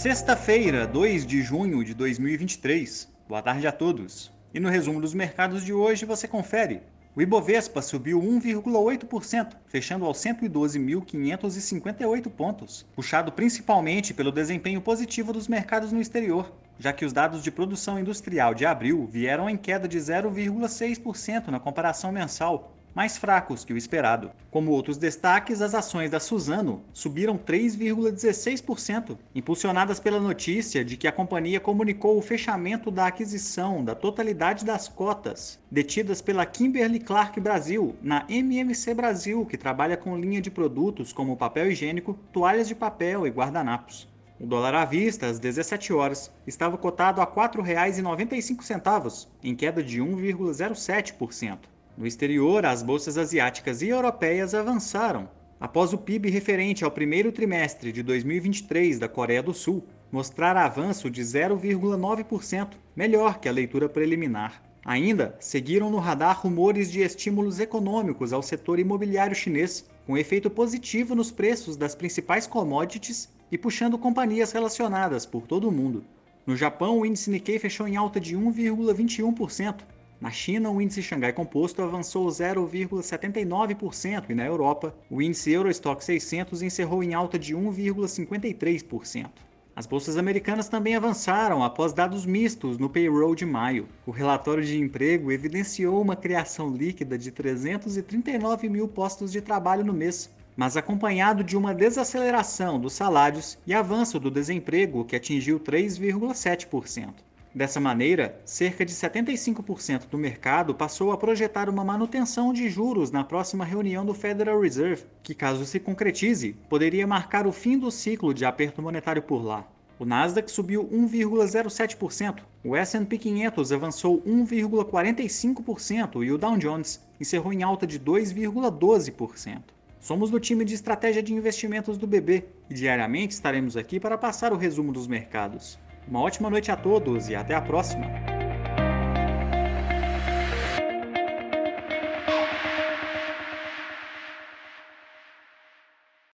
[0.00, 3.06] Sexta-feira, 2 de junho de 2023.
[3.28, 4.32] Boa tarde a todos.
[4.54, 6.80] E no resumo dos mercados de hoje você confere.
[7.14, 15.92] O Ibovespa subiu 1,8%, fechando aos 112.558 pontos, puxado principalmente pelo desempenho positivo dos mercados
[15.92, 19.98] no exterior, já que os dados de produção industrial de abril vieram em queda de
[19.98, 24.30] 0,6% na comparação mensal, mais fracos que o esperado.
[24.50, 31.12] Como outros destaques, as ações da Suzano subiram 3,16%, impulsionadas pela notícia de que a
[31.12, 37.94] companhia comunicou o fechamento da aquisição da totalidade das cotas detidas pela Kimberly Clark Brasil
[38.02, 43.26] na MMC Brasil, que trabalha com linha de produtos como papel higiênico, toalhas de papel
[43.26, 44.08] e guardanapos.
[44.40, 50.00] O dólar à vista, às 17 horas, estava cotado a R$ 4,95, em queda de
[50.00, 51.58] 1,07%.
[52.00, 55.28] No exterior, as bolsas asiáticas e europeias avançaram
[55.60, 61.10] após o PIB referente ao primeiro trimestre de 2023 da Coreia do Sul mostrar avanço
[61.10, 64.62] de 0,9%, melhor que a leitura preliminar.
[64.82, 71.14] Ainda seguiram no radar rumores de estímulos econômicos ao setor imobiliário chinês, com efeito positivo
[71.14, 76.02] nos preços das principais commodities e puxando companhias relacionadas por todo o mundo.
[76.46, 79.80] No Japão, o índice Nikkei fechou em alta de 1,21%,
[80.20, 86.60] na China, o índice Xangai Composto avançou 0,79% e na Europa, o índice Eurostock 600
[86.60, 89.30] encerrou em alta de 1,53%.
[89.74, 93.88] As bolsas americanas também avançaram após dados mistos no payroll de maio.
[94.04, 99.94] O relatório de emprego evidenciou uma criação líquida de 339 mil postos de trabalho no
[99.94, 107.29] mês, mas acompanhado de uma desaceleração dos salários e avanço do desemprego, que atingiu 3,7%.
[107.52, 113.24] Dessa maneira, cerca de 75% do mercado passou a projetar uma manutenção de juros na
[113.24, 118.32] próxima reunião do Federal Reserve, que, caso se concretize, poderia marcar o fim do ciclo
[118.32, 119.66] de aperto monetário por lá.
[119.98, 127.64] O Nasdaq subiu 1,07%, o S&P 500 avançou 1,45% e o Dow Jones encerrou em
[127.64, 129.60] alta de 2,12%.
[129.98, 134.52] Somos do time de estratégia de investimentos do BB e diariamente estaremos aqui para passar
[134.52, 135.76] o resumo dos mercados.
[136.10, 138.29] Uma ótima noite a todos e até a próxima!